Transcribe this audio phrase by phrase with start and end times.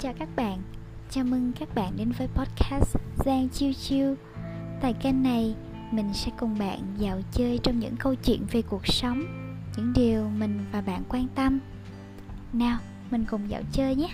[0.00, 0.62] chào các bạn.
[1.10, 4.14] Chào mừng các bạn đến với podcast Giang Chiêu Chiêu.
[4.80, 5.54] Tại kênh này,
[5.90, 9.22] mình sẽ cùng bạn dạo chơi trong những câu chuyện về cuộc sống
[9.76, 11.58] Những điều mình và bạn quan tâm.
[12.52, 12.78] Nào,
[13.10, 14.08] mình cùng dạo chơi nhé.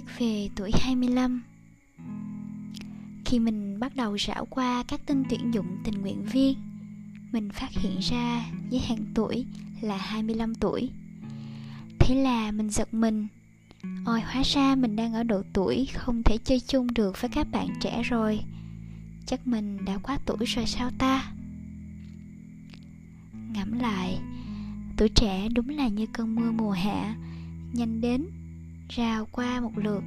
[0.00, 1.42] Viết về tuổi 25
[3.24, 6.58] Khi mình bắt đầu rảo qua các tin tuyển dụng tình nguyện viên,
[7.32, 9.46] Mình phát hiện ra giới hạn tuổi
[9.80, 10.90] là 25 tuổi.
[11.98, 13.26] Thế là mình giật mình.
[14.04, 17.50] Ôi, hóa ra mình đang ở độ tuổi không thể chơi chung được với các
[17.50, 18.40] bạn trẻ rồi.
[19.26, 21.32] Chắc mình đã quá tuổi rồi sao ta?
[23.54, 24.18] Ngẫm lại,
[24.96, 27.16] Tuổi trẻ đúng là như cơn mưa mùa hạ,
[27.72, 28.26] Nhanh đến
[28.90, 30.02] rào qua một lượt,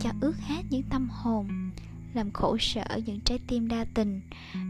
[0.00, 1.70] cho ướt hết những tâm hồn,
[2.14, 4.20] làm khổ sở những trái tim đa tình,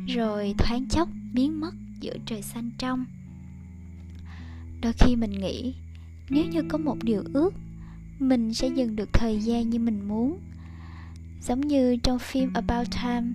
[0.06, 3.04] rồi thoáng chốc biến mất giữa trời xanh trong.
[4.82, 5.74] Đôi khi mình nghĩ,
[6.28, 7.54] nếu như có một điều ước,
[8.18, 10.40] mình sẽ dừng được thời gian như mình muốn.
[11.42, 13.32] Giống như trong phim about time,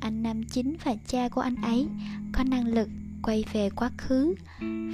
[0.00, 1.86] anh nam chính và cha của anh ấy
[2.32, 2.88] có năng lực
[3.22, 4.34] quay về quá khứ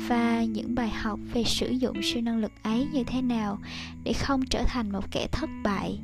[0.09, 3.59] và những bài học về sử dụng siêu năng lực ấy như thế nào
[4.05, 5.99] để không trở thành một kẻ thất bại.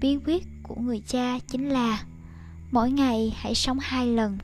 [0.00, 2.04] Bí quyết của người cha chính là
[2.70, 4.38] mỗi ngày hãy sống hai lần.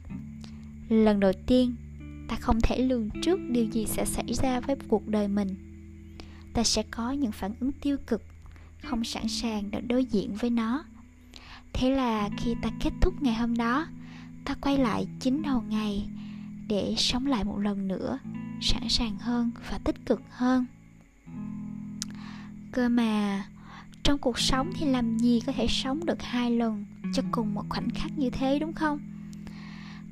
[0.89, 1.75] Lần đầu tiên,
[2.29, 5.55] ta không thể lường trước điều gì sẽ xảy ra với cuộc đời mình.
[6.55, 8.23] Ta sẽ có những phản ứng tiêu cực,
[8.83, 10.85] không sẵn sàng để đối diện với nó.
[11.73, 13.87] Thế là khi ta kết thúc ngày hôm đó,
[14.45, 16.09] ta quay lại chính đầu ngày
[16.73, 18.19] để sống lại một lần nữa,
[18.61, 20.67] sẵn sàng hơn và tích cực hơn.
[22.73, 23.45] Cơ mà,
[24.03, 27.65] trong cuộc sống thì làm gì có thể sống được hai lần cho cùng một
[27.69, 29.01] khoảnh khắc như thế, đúng không?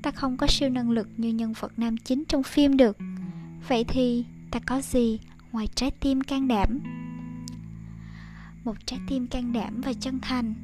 [0.02, 2.98] Ta không có siêu năng lực như nhân vật nam chính trong phim được.
[3.68, 5.18] Vậy thì ta có gì
[5.52, 6.80] ngoài trái tim can đảm?
[8.64, 10.54] Một trái tim can đảm và chân thành,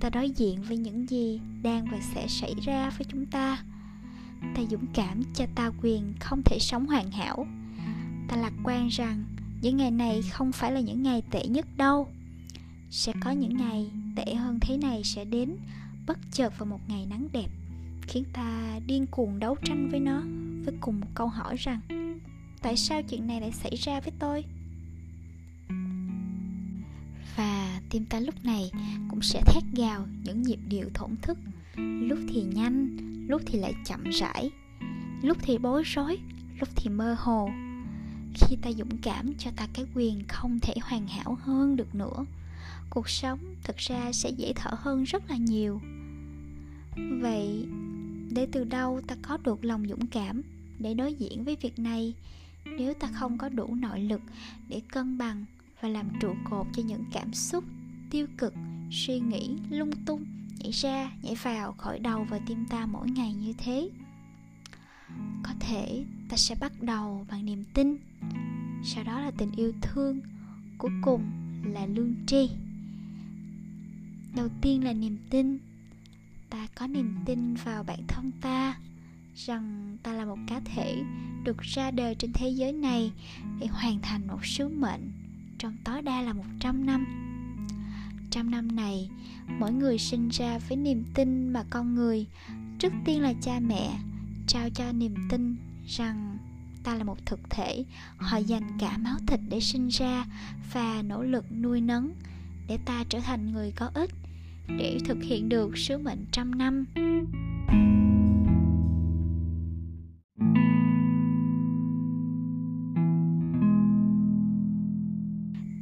[0.00, 3.58] ta đối diện với những gì đang và sẽ xảy ra với chúng ta
[4.40, 7.46] ta dũng cảm cho ta quyền không thể sống hoàn hảo.
[8.28, 9.24] Ta lạc quan rằng
[9.62, 12.08] những ngày này không phải là những ngày tệ nhất đâu.
[12.90, 15.56] Sẽ có những ngày tệ hơn thế này sẽ đến,
[16.06, 17.48] bất chợt vào một ngày nắng đẹp,
[18.02, 20.22] khiến ta điên cuồng đấu tranh với nó,
[20.64, 21.80] với cùng một câu hỏi rằng,
[22.62, 24.44] tại sao chuyện này lại xảy ra với tôi?
[27.36, 28.70] Và tim ta lúc này
[29.10, 31.38] cũng sẽ thét gào những nhịp điệu thổn thức.
[31.76, 32.96] Lúc thì nhanh
[33.28, 34.50] lúc thì lại chậm rãi,
[35.22, 36.18] lúc thì bối rối,
[36.60, 37.50] lúc thì mơ hồ.
[38.34, 42.24] Khi ta dũng cảm cho ta cái quyền không thể hoàn hảo hơn được nữa,
[42.90, 45.80] cuộc sống thực ra sẽ dễ thở hơn rất là nhiều.
[47.20, 47.66] Vậy
[48.30, 50.42] để từ đâu ta có được lòng dũng cảm
[50.78, 52.14] để đối diện với việc này
[52.64, 54.20] nếu ta không có đủ nội lực
[54.68, 55.44] để cân bằng
[55.80, 57.64] và làm trụ cột cho những cảm xúc
[58.10, 58.54] tiêu cực,
[58.90, 60.24] suy nghĩ lung tung
[60.58, 63.90] nhảy ra, nhảy vào khỏi đầu và tim ta mỗi ngày như thế.
[65.42, 67.96] Có thể ta sẽ bắt đầu bằng niềm tin.
[68.84, 70.20] Sau đó là tình yêu thương,
[70.78, 71.22] cuối cùng
[71.64, 72.50] là lương tri.
[74.36, 75.58] Đầu tiên là niềm tin.
[76.50, 78.76] Ta có niềm tin vào bản thân ta,
[79.34, 81.02] rằng ta là một cá thể
[81.44, 83.12] được ra đời trên thế giới này
[83.60, 85.10] để hoàn thành một sứ mệnh
[85.58, 87.27] trong tối đa là 100 năm
[88.30, 89.10] trăm năm này,
[89.58, 92.26] mỗi người sinh ra với niềm tin mà con người.
[92.78, 93.98] Trước tiên là cha mẹ,
[94.46, 95.56] trao cho niềm tin
[95.86, 96.38] rằng
[96.82, 97.84] ta là một thực thể.
[98.16, 100.24] Họ dành cả máu thịt để sinh ra
[100.72, 102.12] và nỗ lực nuôi nấng
[102.68, 104.10] để ta trở thành người có ích,
[104.78, 106.84] để thực hiện được sứ mệnh trăm năm.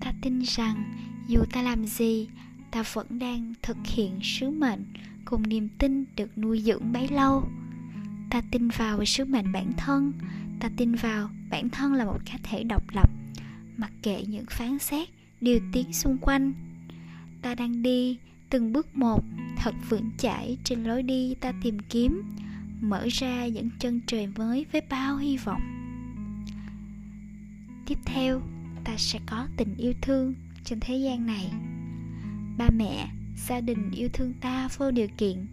[0.00, 0.93] Ta tin rằng
[1.28, 2.28] dù ta làm gì,
[2.70, 4.84] ta vẫn đang thực hiện sứ mệnh
[5.25, 7.49] cùng niềm tin được nuôi dưỡng bấy lâu.
[8.31, 10.12] Ta tin vào sứ mệnh bản thân,
[10.61, 13.11] ta tin vào bản thân là một cá thể độc lập,
[13.76, 15.08] mặc kệ những phán xét,
[15.40, 16.52] điều tiếng xung quanh.
[17.43, 18.19] Ta đang đi
[18.50, 19.25] từng bước một,
[19.56, 22.22] thật vững chãi trên lối đi ta tìm kiếm,
[22.81, 25.61] mở ra những chân trời mới với bao hy vọng.
[27.87, 28.43] Tiếp theo,
[28.84, 30.34] ta sẽ có tình yêu thương
[30.66, 31.50] trên thế gian này.
[32.58, 33.08] Ba mẹ,
[33.48, 35.46] gia đình yêu thương ta vô điều kiện.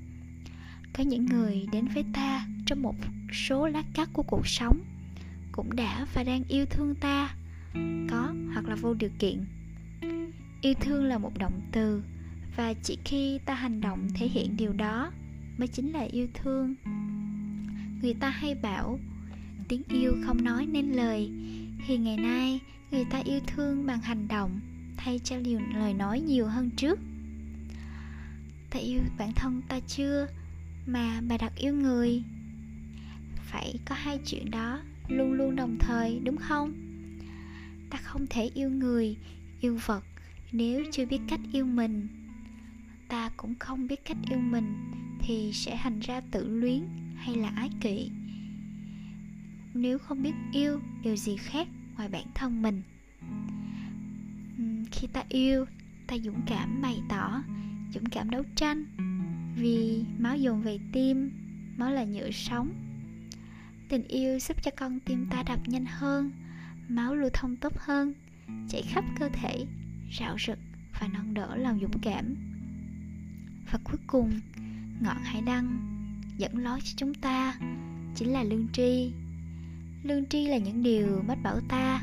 [0.94, 2.96] Có những người đến với ta trong một
[3.32, 4.80] số lát cắt của cuộc sống,
[5.52, 7.36] cũng đã và đang yêu thương ta,
[8.10, 9.46] có hoặc là vô điều kiện.
[10.62, 12.04] Yêu thương là một động từ,
[12.56, 15.12] và chỉ khi ta hành động thể hiện điều đó
[15.58, 16.76] mới chính là yêu thương.
[18.02, 19.00] Người ta hay bảo,
[19.68, 21.32] tiếng yêu không nói nên lời,
[21.88, 22.60] thì ngày nay
[22.92, 24.60] người ta yêu thương bằng hành động
[25.04, 27.00] thay cho liều lời nói nhiều hơn trước.
[28.70, 30.28] Ta yêu bản thân ta chưa
[30.86, 32.24] mà bà đặt yêu người?
[33.36, 36.74] Phải có hai chuyện đó, luôn luôn đồng thời, đúng không?
[37.90, 39.18] Ta không thể yêu người,
[39.62, 40.04] yêu vật,
[40.52, 42.08] nếu chưa biết cách yêu mình.
[43.08, 44.76] Ta cũng không biết cách yêu mình
[45.20, 46.84] thì sẽ thành ra tự luyến
[47.16, 48.10] hay là ái kỵ
[49.74, 52.82] nếu không biết yêu điều gì khác ngoài bản thân mình
[54.92, 55.66] khi ta yêu,
[56.08, 57.44] ta dũng cảm bày tỏ,
[57.94, 58.86] dũng cảm đấu tranh.
[59.56, 61.32] Vì máu dồn về tim,
[61.78, 62.70] máu là nhựa sống.
[63.90, 66.32] Tình yêu giúp cho con tim ta đập nhanh hơn,
[66.88, 68.14] máu lưu thông tốt hơn,
[68.70, 69.66] chảy khắp cơ thể,
[70.20, 70.60] rạo rực
[71.00, 72.36] và nâng đỡ lòng dũng cảm.
[73.72, 74.40] Và cuối cùng,
[75.02, 75.80] ngọn hải đăng
[76.38, 77.56] dẫn lối cho chúng ta
[78.16, 79.12] chính là lương tri.
[80.04, 82.02] Lương tri là những điều mách bảo ta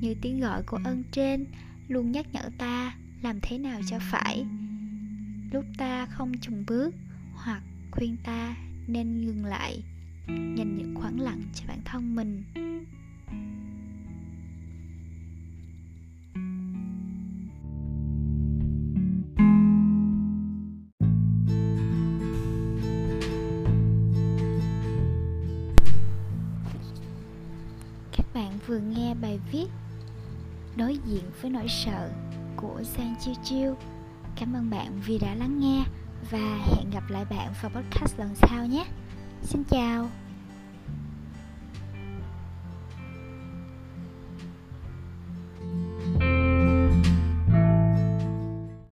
[0.00, 1.46] như tiếng gọi của ân trên
[1.90, 4.46] luôn nhắc nhở ta làm thế nào cho phải.
[5.52, 6.94] Lúc ta không chùng bước
[7.34, 8.56] hoặc khuyên ta
[8.86, 9.82] nên ngừng lại,
[10.28, 12.42] dành những khoảng lặng cho bản thân mình.
[28.16, 29.66] Các bạn vừa nghe bài viết
[30.76, 32.10] đối diện với nỗi sợ
[32.56, 33.76] của Sang Chiêu Chiêu
[34.36, 35.84] Cảm ơn bạn vì đã lắng nghe
[36.30, 38.84] và hẹn gặp lại bạn vào podcast lần sau nhé.
[39.42, 40.19] Xin chào.